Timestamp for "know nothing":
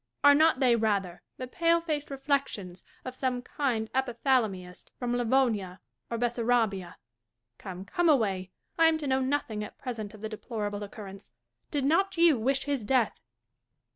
9.05-9.63